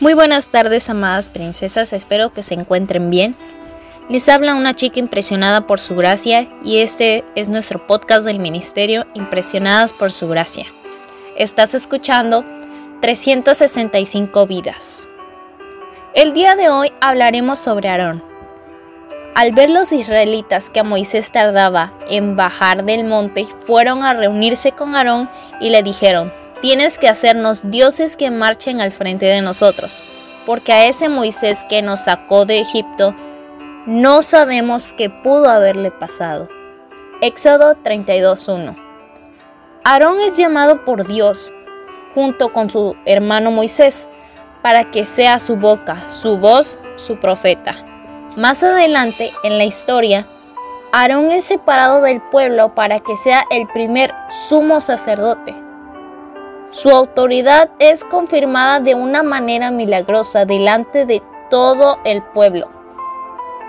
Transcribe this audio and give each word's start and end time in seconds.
Muy 0.00 0.12
buenas 0.14 0.48
tardes, 0.48 0.90
amadas 0.90 1.28
princesas, 1.28 1.92
espero 1.92 2.32
que 2.32 2.42
se 2.42 2.54
encuentren 2.54 3.10
bien. 3.10 3.36
Les 4.08 4.28
habla 4.28 4.56
una 4.56 4.74
chica 4.74 4.98
impresionada 4.98 5.68
por 5.68 5.78
su 5.78 5.94
gracia 5.94 6.48
y 6.64 6.78
este 6.78 7.24
es 7.36 7.48
nuestro 7.48 7.86
podcast 7.86 8.26
del 8.26 8.40
ministerio 8.40 9.06
Impresionadas 9.14 9.92
por 9.92 10.10
su 10.10 10.26
gracia. 10.28 10.66
Estás 11.36 11.74
escuchando 11.74 12.44
365 13.02 14.46
vidas. 14.48 15.06
El 16.12 16.32
día 16.32 16.56
de 16.56 16.70
hoy 16.70 16.92
hablaremos 17.00 17.60
sobre 17.60 17.88
Aarón. 17.88 18.22
Al 19.36 19.52
ver 19.52 19.70
los 19.70 19.92
israelitas 19.92 20.70
que 20.70 20.80
a 20.80 20.84
Moisés 20.84 21.30
tardaba 21.30 21.92
en 22.08 22.34
bajar 22.34 22.84
del 22.84 23.04
monte, 23.04 23.46
fueron 23.64 24.02
a 24.02 24.12
reunirse 24.12 24.72
con 24.72 24.96
Aarón 24.96 25.30
y 25.60 25.70
le 25.70 25.84
dijeron, 25.84 26.32
tienes 26.60 26.98
que 26.98 27.08
hacernos 27.08 27.70
dioses 27.70 28.16
que 28.16 28.30
marchen 28.30 28.80
al 28.80 28.92
frente 28.92 29.26
de 29.26 29.40
nosotros, 29.40 30.04
porque 30.46 30.72
a 30.72 30.86
ese 30.86 31.08
Moisés 31.08 31.64
que 31.68 31.82
nos 31.82 32.00
sacó 32.04 32.46
de 32.46 32.60
Egipto, 32.60 33.14
no 33.86 34.22
sabemos 34.22 34.92
qué 34.96 35.10
pudo 35.10 35.48
haberle 35.48 35.90
pasado. 35.90 36.48
Éxodo 37.20 37.74
32.1 37.82 38.76
Aarón 39.84 40.18
es 40.20 40.36
llamado 40.38 40.84
por 40.84 41.06
Dios, 41.06 41.52
junto 42.14 42.52
con 42.52 42.70
su 42.70 42.96
hermano 43.04 43.50
Moisés, 43.50 44.08
para 44.62 44.90
que 44.90 45.04
sea 45.04 45.38
su 45.38 45.56
boca, 45.56 46.10
su 46.10 46.38
voz, 46.38 46.78
su 46.96 47.16
profeta. 47.16 47.74
Más 48.36 48.62
adelante 48.62 49.30
en 49.42 49.58
la 49.58 49.64
historia, 49.64 50.26
Aarón 50.92 51.30
es 51.30 51.44
separado 51.44 52.00
del 52.00 52.22
pueblo 52.22 52.74
para 52.74 53.00
que 53.00 53.16
sea 53.16 53.44
el 53.50 53.66
primer 53.66 54.14
sumo 54.48 54.80
sacerdote. 54.80 55.54
Su 56.74 56.90
autoridad 56.90 57.70
es 57.78 58.02
confirmada 58.02 58.80
de 58.80 58.96
una 58.96 59.22
manera 59.22 59.70
milagrosa 59.70 60.44
delante 60.44 61.06
de 61.06 61.22
todo 61.48 62.00
el 62.02 62.20
pueblo. 62.20 62.68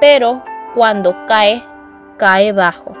Pero 0.00 0.42
cuando 0.74 1.14
cae, 1.28 1.62
cae 2.16 2.50
bajo. 2.50 2.96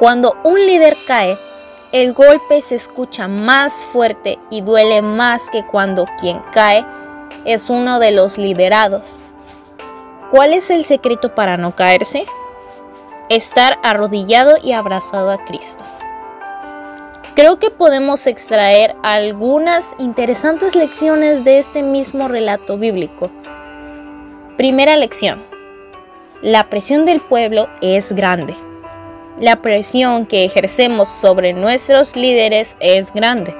Cuando 0.00 0.34
un 0.42 0.66
líder 0.66 0.96
cae, 1.06 1.38
el 1.92 2.12
golpe 2.12 2.60
se 2.60 2.74
escucha 2.74 3.28
más 3.28 3.78
fuerte 3.78 4.36
y 4.50 4.62
duele 4.62 5.00
más 5.00 5.48
que 5.48 5.64
cuando 5.64 6.04
quien 6.18 6.40
cae 6.50 6.84
es 7.44 7.70
uno 7.70 8.00
de 8.00 8.10
los 8.10 8.36
liderados. 8.36 9.30
¿Cuál 10.32 10.52
es 10.52 10.70
el 10.70 10.84
secreto 10.84 11.36
para 11.36 11.56
no 11.56 11.76
caerse? 11.76 12.26
Estar 13.28 13.78
arrodillado 13.84 14.56
y 14.60 14.72
abrazado 14.72 15.30
a 15.30 15.44
Cristo. 15.44 15.84
Creo 17.36 17.58
que 17.58 17.70
podemos 17.70 18.26
extraer 18.26 18.96
algunas 19.02 19.90
interesantes 19.98 20.74
lecciones 20.74 21.44
de 21.44 21.58
este 21.58 21.82
mismo 21.82 22.28
relato 22.28 22.78
bíblico. 22.78 23.30
Primera 24.56 24.96
lección. 24.96 25.44
La 26.40 26.70
presión 26.70 27.04
del 27.04 27.20
pueblo 27.20 27.68
es 27.82 28.14
grande. 28.14 28.54
La 29.38 29.56
presión 29.60 30.24
que 30.24 30.46
ejercemos 30.46 31.10
sobre 31.10 31.52
nuestros 31.52 32.16
líderes 32.16 32.74
es 32.80 33.12
grande. 33.12 33.54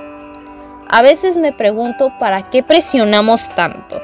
A 0.88 1.02
veces 1.02 1.36
me 1.36 1.52
pregunto 1.52 2.14
para 2.18 2.48
qué 2.48 2.62
presionamos 2.62 3.54
tanto. 3.54 4.00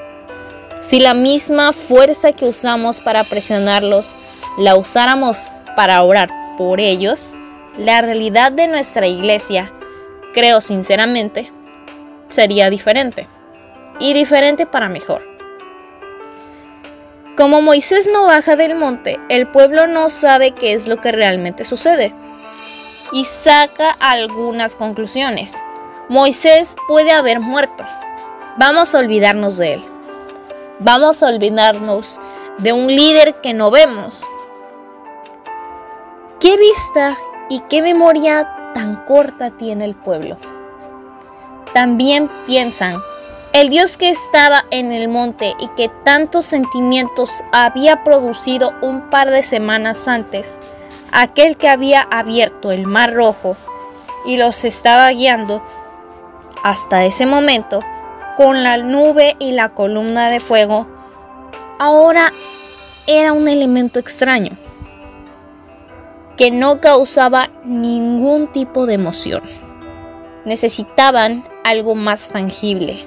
Si 0.82 1.00
la 1.00 1.14
misma 1.14 1.72
fuerza 1.72 2.32
que 2.32 2.44
usamos 2.44 3.00
para 3.00 3.24
presionarlos 3.24 4.16
la 4.58 4.76
usáramos 4.76 5.50
para 5.76 6.02
orar 6.02 6.28
por 6.58 6.78
ellos, 6.78 7.32
la 7.78 8.00
realidad 8.02 8.52
de 8.52 8.68
nuestra 8.68 9.06
iglesia, 9.06 9.72
creo 10.34 10.60
sinceramente, 10.60 11.50
sería 12.28 12.70
diferente. 12.70 13.28
Y 13.98 14.14
diferente 14.14 14.66
para 14.66 14.88
mejor. 14.88 15.22
Como 17.36 17.62
Moisés 17.62 18.10
no 18.12 18.24
baja 18.24 18.56
del 18.56 18.74
monte, 18.74 19.18
el 19.28 19.46
pueblo 19.46 19.86
no 19.86 20.08
sabe 20.08 20.52
qué 20.52 20.74
es 20.74 20.88
lo 20.88 20.98
que 20.98 21.12
realmente 21.12 21.64
sucede. 21.64 22.14
Y 23.12 23.24
saca 23.24 23.90
algunas 24.00 24.76
conclusiones. 24.76 25.54
Moisés 26.08 26.74
puede 26.88 27.12
haber 27.12 27.40
muerto. 27.40 27.84
Vamos 28.58 28.94
a 28.94 28.98
olvidarnos 28.98 29.56
de 29.56 29.74
él. 29.74 29.84
Vamos 30.78 31.22
a 31.22 31.28
olvidarnos 31.28 32.20
de 32.58 32.72
un 32.72 32.88
líder 32.88 33.36
que 33.40 33.54
no 33.54 33.70
vemos. 33.70 34.24
¿Qué 36.40 36.56
vista 36.56 37.16
y 37.52 37.60
qué 37.68 37.82
memoria 37.82 38.72
tan 38.72 39.04
corta 39.04 39.50
tiene 39.50 39.84
el 39.84 39.94
pueblo. 39.94 40.38
También 41.74 42.30
piensan, 42.46 42.96
el 43.52 43.68
Dios 43.68 43.98
que 43.98 44.08
estaba 44.08 44.64
en 44.70 44.90
el 44.90 45.08
monte 45.08 45.54
y 45.60 45.68
que 45.76 45.90
tantos 46.02 46.46
sentimientos 46.46 47.30
había 47.52 48.04
producido 48.04 48.72
un 48.80 49.10
par 49.10 49.30
de 49.30 49.42
semanas 49.42 50.08
antes, 50.08 50.60
aquel 51.12 51.58
que 51.58 51.68
había 51.68 52.00
abierto 52.00 52.70
el 52.70 52.86
mar 52.86 53.12
rojo 53.12 53.54
y 54.24 54.38
los 54.38 54.64
estaba 54.64 55.10
guiando 55.10 55.62
hasta 56.62 57.04
ese 57.04 57.26
momento 57.26 57.80
con 58.38 58.62
la 58.62 58.78
nube 58.78 59.36
y 59.38 59.52
la 59.52 59.68
columna 59.68 60.30
de 60.30 60.40
fuego, 60.40 60.86
ahora 61.78 62.32
era 63.06 63.34
un 63.34 63.46
elemento 63.46 63.98
extraño 63.98 64.56
que 66.36 66.50
no 66.50 66.80
causaba 66.80 67.50
ningún 67.64 68.50
tipo 68.52 68.86
de 68.86 68.94
emoción. 68.94 69.42
Necesitaban 70.44 71.44
algo 71.64 71.94
más 71.94 72.30
tangible. 72.30 72.98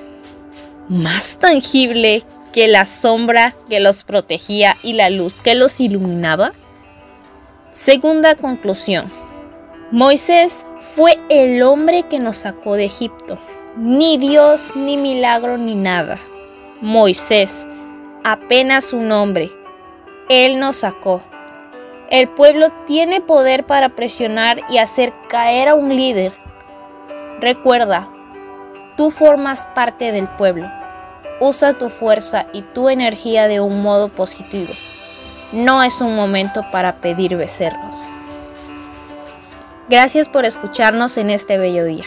Más 0.88 1.38
tangible 1.38 2.24
que 2.54 2.68
la 2.68 2.86
sombra 2.86 3.56
que 3.70 3.80
los 3.80 4.04
protegía 4.04 4.78
y 4.82 4.94
la 4.94 5.10
luz 5.10 5.42
que 5.42 5.56
los 5.56 5.80
iluminaba. 5.82 6.54
Segunda 7.72 8.36
conclusión. 8.36 9.12
Moisés 9.92 10.66
fue 10.96 11.20
el 11.30 11.62
hombre 11.64 12.04
que 12.04 12.20
nos 12.20 12.38
sacó 12.38 12.76
de 12.76 12.86
Egipto. 12.86 13.38
Ni 13.76 14.18
Dios, 14.18 14.74
ni 14.76 14.96
milagro, 14.96 15.58
ni 15.58 15.76
nada. 15.76 16.18
Moisés, 16.80 17.68
apenas 18.24 18.94
un 18.94 19.12
hombre. 19.12 19.52
Él 20.30 20.60
nos 20.60 20.78
sacó. 20.78 21.22
El 22.16 22.30
pueblo 22.30 22.70
tiene 22.88 23.20
poder 23.20 23.66
para 23.66 23.90
presionar 23.90 24.62
y 24.70 24.78
hacer 24.78 25.12
caer 25.28 25.68
a 25.68 25.76
un 25.76 25.94
líder. 25.94 26.32
Recuerda, 27.42 28.08
tú 28.96 29.12
formas 29.12 29.66
parte 29.76 30.14
del 30.14 30.30
pueblo. 30.30 30.66
Usa 31.42 31.74
tu 31.74 31.90
fuerza 31.90 32.46
y 32.54 32.62
tu 32.62 32.88
energía 32.88 33.50
de 33.50 33.60
un 33.60 33.82
modo 33.82 34.08
positivo. 34.08 34.72
No 35.52 35.84
es 35.84 36.00
un 36.00 36.16
momento 36.16 36.66
para 36.72 37.02
pedir 37.02 37.36
becerros. 37.36 38.08
Gracias 39.90 40.30
por 40.30 40.46
escucharnos 40.46 41.18
en 41.18 41.30
este 41.30 41.58
bello 41.58 41.84
día. 41.84 42.06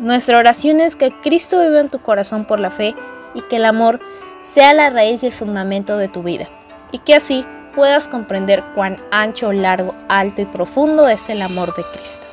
Nuestra 0.00 0.36
oración 0.36 0.82
es 0.82 0.96
que 0.96 1.18
Cristo 1.22 1.62
viva 1.62 1.80
en 1.80 1.88
tu 1.88 2.00
corazón 2.00 2.44
por 2.44 2.60
la 2.60 2.70
fe 2.70 2.94
y 3.32 3.40
que 3.40 3.56
el 3.56 3.64
amor 3.64 4.00
sea 4.42 4.74
la 4.74 4.90
raíz 4.90 5.22
y 5.22 5.28
el 5.28 5.32
fundamento 5.32 5.96
de 5.96 6.08
tu 6.08 6.22
vida. 6.22 6.46
Y 6.92 6.98
que 6.98 7.14
así 7.14 7.46
puedas 7.74 8.08
comprender 8.08 8.62
cuán 8.74 8.98
ancho, 9.10 9.52
largo, 9.52 9.94
alto 10.08 10.42
y 10.42 10.46
profundo 10.46 11.08
es 11.08 11.28
el 11.28 11.42
amor 11.42 11.74
de 11.74 11.82
Cristo. 11.92 12.29